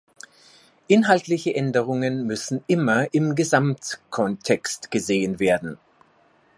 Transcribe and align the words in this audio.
Inhaltliche 0.87 1.53
Änderungen 1.53 2.25
müssen 2.25 2.63
immer 2.65 3.13
im 3.13 3.35
Gesamtkontext 3.35 4.89
gesehen 4.89 5.39
werden. 5.39 5.77